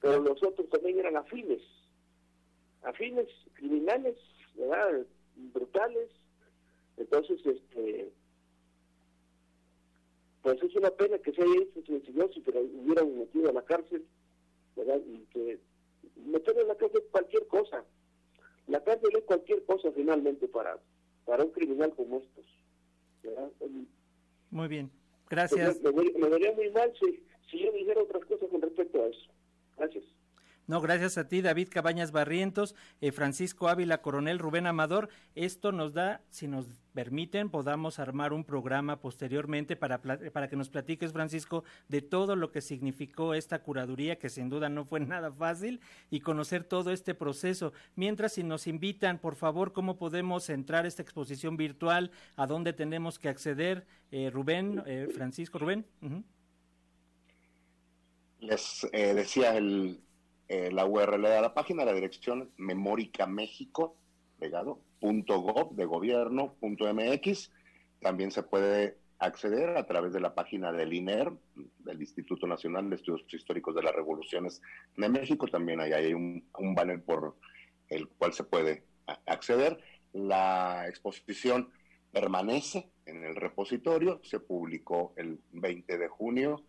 Pero 0.00 0.20
los 0.20 0.42
otros 0.42 0.68
también 0.70 0.98
eran 1.00 1.16
afines, 1.16 1.60
afines, 2.88 3.28
criminales, 3.54 4.16
¿verdad? 4.54 5.06
brutales. 5.36 6.10
Entonces, 6.96 7.38
este, 7.46 8.10
pues 10.42 10.62
es 10.62 10.74
una 10.74 10.90
pena 10.90 11.18
que 11.18 11.32
se 11.32 11.42
haya 11.42 11.62
hecho 11.62 11.82
silencioso 11.82 12.38
y 12.38 12.42
que 12.42 12.52
lo 12.52 12.60
hubieran 12.60 13.18
metido 13.18 13.50
a 13.50 13.52
la 13.52 13.62
cárcel, 13.62 14.04
¿verdad? 14.74 15.00
Y 15.06 15.18
que 15.32 15.58
meter 16.16 16.58
en 16.58 16.68
la 16.68 16.74
cárcel 16.76 17.02
cualquier 17.10 17.46
cosa. 17.46 17.84
La 18.66 18.82
cárcel 18.82 19.10
es 19.16 19.24
cualquier 19.24 19.64
cosa 19.64 19.92
finalmente 19.92 20.48
para, 20.48 20.78
para 21.24 21.44
un 21.44 21.50
criminal 21.52 21.94
como 21.94 22.18
estos. 22.18 22.44
¿verdad? 23.22 23.50
Muy 24.50 24.68
bien, 24.68 24.90
gracias. 25.28 25.80
me, 25.82 25.92
me, 25.92 26.28
vería 26.28 26.52
muy 26.52 26.70
mal 26.70 26.92
si, 26.98 27.22
si 27.50 27.58
yo 27.58 27.72
dijera 27.72 28.02
otras 28.02 28.24
cosas 28.24 28.48
con 28.48 28.62
respecto 28.62 29.02
a 29.02 29.08
eso. 29.08 29.30
Gracias. 29.76 30.04
No, 30.68 30.82
gracias 30.82 31.16
a 31.16 31.26
ti, 31.26 31.40
David 31.40 31.68
Cabañas 31.70 32.12
Barrientos, 32.12 32.74
eh, 33.00 33.10
Francisco 33.10 33.70
Ávila, 33.70 34.02
Coronel 34.02 34.38
Rubén 34.38 34.66
Amador. 34.66 35.08
Esto 35.34 35.72
nos 35.72 35.94
da, 35.94 36.20
si 36.28 36.46
nos 36.46 36.66
permiten, 36.92 37.48
podamos 37.48 37.98
armar 37.98 38.34
un 38.34 38.44
programa 38.44 39.00
posteriormente 39.00 39.76
para, 39.76 40.02
para 40.02 40.48
que 40.48 40.56
nos 40.56 40.68
platiques, 40.68 41.14
Francisco, 41.14 41.64
de 41.88 42.02
todo 42.02 42.36
lo 42.36 42.52
que 42.52 42.60
significó 42.60 43.32
esta 43.32 43.62
curaduría, 43.62 44.18
que 44.18 44.28
sin 44.28 44.50
duda 44.50 44.68
no 44.68 44.84
fue 44.84 45.00
nada 45.06 45.32
fácil, 45.32 45.80
y 46.10 46.20
conocer 46.20 46.64
todo 46.64 46.92
este 46.92 47.14
proceso. 47.14 47.72
Mientras, 47.96 48.34
si 48.34 48.42
nos 48.42 48.66
invitan, 48.66 49.18
por 49.20 49.36
favor, 49.36 49.72
¿cómo 49.72 49.96
podemos 49.96 50.50
entrar 50.50 50.84
a 50.84 50.88
esta 50.88 51.00
exposición 51.00 51.56
virtual? 51.56 52.10
¿A 52.36 52.46
dónde 52.46 52.74
tenemos 52.74 53.18
que 53.18 53.30
acceder? 53.30 53.86
Eh, 54.10 54.28
Rubén, 54.30 54.82
eh, 54.84 55.08
Francisco, 55.14 55.58
Rubén. 55.58 55.86
Les 58.40 58.86
decía 58.92 59.56
el 59.56 60.02
eh, 60.48 60.70
la 60.72 60.86
URL 60.86 61.22
de 61.22 61.40
la 61.40 61.54
página, 61.54 61.84
la 61.84 61.92
dirección 61.92 62.50
Memórica 62.56 63.26
México, 63.26 63.96
pegado, 64.38 64.80
punto 65.00 65.40
gov 65.40 65.74
de 65.74 65.84
gobierno, 65.84 66.56
mx. 66.60 67.52
También 68.00 68.30
se 68.30 68.42
puede 68.42 68.96
acceder 69.18 69.76
a 69.76 69.86
través 69.86 70.12
de 70.12 70.20
la 70.20 70.34
página 70.34 70.72
del 70.72 70.92
INER, 70.92 71.32
del 71.78 72.00
Instituto 72.00 72.46
Nacional 72.46 72.88
de 72.88 72.96
Estudios 72.96 73.22
Históricos 73.32 73.74
de 73.74 73.82
las 73.82 73.94
Revoluciones 73.94 74.62
de 74.96 75.08
México. 75.08 75.48
También 75.48 75.80
hay 75.80 76.14
un, 76.14 76.44
un 76.58 76.74
banner 76.74 77.02
por 77.02 77.36
el 77.88 78.08
cual 78.08 78.32
se 78.32 78.44
puede 78.44 78.84
acceder. 79.26 79.82
La 80.12 80.86
exposición 80.88 81.70
permanece 82.12 82.90
en 83.06 83.24
el 83.24 83.36
repositorio, 83.36 84.20
se 84.22 84.40
publicó 84.40 85.12
el 85.16 85.40
20 85.52 85.98
de 85.98 86.08
junio 86.08 86.64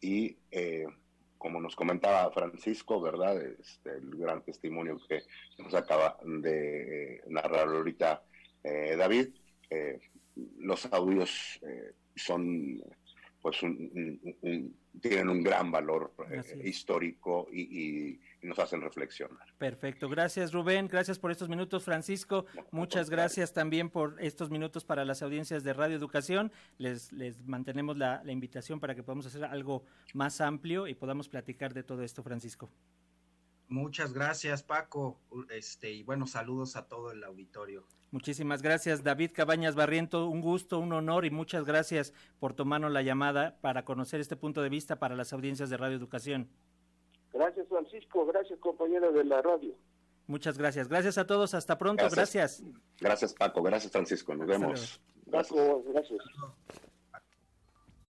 y 0.00 0.36
eh, 0.50 0.86
como 1.44 1.60
nos 1.60 1.76
comentaba 1.76 2.30
Francisco, 2.30 3.02
¿verdad? 3.02 3.38
Este, 3.60 3.90
el 3.90 4.16
gran 4.16 4.40
testimonio 4.40 4.98
que 5.06 5.24
nos 5.58 5.74
acaba 5.74 6.16
de 6.24 7.20
narrar 7.26 7.68
ahorita 7.68 8.22
eh, 8.62 8.96
David. 8.96 9.28
Eh, 9.68 10.00
los 10.60 10.86
audios 10.86 11.60
eh, 11.60 11.92
son, 12.16 12.82
pues, 13.42 13.58
tienen 15.02 15.28
un 15.28 15.42
gran 15.42 15.70
valor 15.70 16.14
histórico 16.64 17.46
y 17.52 18.18
nos 18.44 18.58
hacen 18.58 18.80
reflexionar. 18.80 19.46
Perfecto, 19.58 20.08
gracias 20.08 20.52
Rubén, 20.52 20.88
gracias 20.88 21.18
por 21.18 21.30
estos 21.30 21.48
minutos 21.48 21.84
Francisco, 21.84 22.46
muchas 22.70 23.10
gracias 23.10 23.52
también 23.52 23.90
por 23.90 24.16
estos 24.20 24.50
minutos 24.50 24.84
para 24.84 25.04
las 25.04 25.22
audiencias 25.22 25.64
de 25.64 25.72
Radio 25.72 25.96
Educación, 25.96 26.52
les, 26.78 27.12
les 27.12 27.46
mantenemos 27.46 27.96
la, 27.96 28.22
la 28.24 28.32
invitación 28.32 28.80
para 28.80 28.94
que 28.94 29.02
podamos 29.02 29.26
hacer 29.26 29.44
algo 29.44 29.84
más 30.12 30.40
amplio 30.40 30.86
y 30.86 30.94
podamos 30.94 31.28
platicar 31.28 31.74
de 31.74 31.82
todo 31.82 32.02
esto 32.02 32.22
Francisco. 32.22 32.70
Muchas 33.68 34.12
gracias 34.12 34.62
Paco, 34.62 35.20
este 35.50 35.90
y 35.90 36.02
bueno, 36.02 36.26
saludos 36.26 36.76
a 36.76 36.86
todo 36.86 37.12
el 37.12 37.24
auditorio. 37.24 37.86
Muchísimas 38.10 38.62
gracias 38.62 39.02
David 39.02 39.32
Cabañas 39.34 39.74
Barriento, 39.74 40.28
un 40.28 40.40
gusto, 40.40 40.78
un 40.78 40.92
honor 40.92 41.24
y 41.24 41.30
muchas 41.30 41.64
gracias 41.64 42.12
por 42.38 42.52
tomarnos 42.52 42.92
la 42.92 43.02
llamada 43.02 43.58
para 43.60 43.84
conocer 43.84 44.20
este 44.20 44.36
punto 44.36 44.62
de 44.62 44.68
vista 44.68 44.98
para 44.98 45.16
las 45.16 45.32
audiencias 45.32 45.70
de 45.70 45.76
Radio 45.76 45.96
Educación. 45.96 46.48
Gracias, 47.34 47.68
Francisco. 47.68 48.24
Gracias, 48.26 48.58
compañero 48.60 49.12
de 49.12 49.24
la 49.24 49.42
radio. 49.42 49.74
Muchas 50.28 50.56
gracias. 50.56 50.88
Gracias 50.88 51.18
a 51.18 51.26
todos. 51.26 51.52
Hasta 51.52 51.76
pronto. 51.76 52.08
Gracias. 52.08 52.62
Gracias, 53.00 53.34
Paco. 53.34 53.62
Gracias, 53.62 53.92
Francisco. 53.92 54.34
Nos 54.34 54.46
vemos. 54.46 55.00
Paco, 55.30 55.82
gracias. 55.88 56.20